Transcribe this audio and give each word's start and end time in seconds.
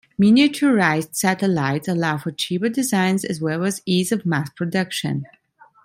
Miniaturized 0.19 1.13
satellites 1.15 1.87
allow 1.87 2.17
for 2.17 2.31
cheaper 2.31 2.69
designs 2.69 3.23
as 3.23 3.39
well 3.39 3.63
as 3.63 3.83
ease 3.85 4.11
of 4.11 4.25
mass 4.25 4.49
production. 4.49 5.27